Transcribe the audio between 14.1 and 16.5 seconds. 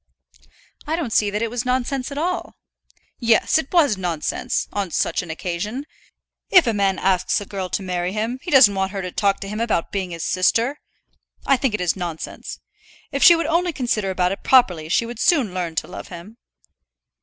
it properly she would soon learn to love him."